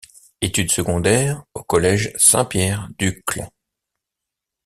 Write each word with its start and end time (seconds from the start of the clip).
Études 0.41 0.71
secondaires 0.71 1.43
au 1.53 1.61
collège 1.61 2.11
Saint-Pierre 2.17 2.89
d'Uccle. 2.97 3.47